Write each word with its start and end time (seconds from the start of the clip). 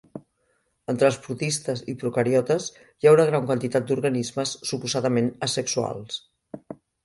Entre 0.93 1.05
els 1.09 1.19
protistes 1.25 1.83
i 1.93 1.95
procariotes 2.05 2.67
hi 2.79 3.11
ha 3.11 3.15
una 3.19 3.27
gran 3.29 3.47
quantitat 3.53 3.87
d'organismes 3.93 4.57
suposadament 4.73 5.33
asexuals. 5.51 6.23